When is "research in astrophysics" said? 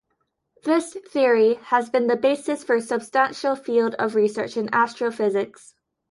4.15-5.75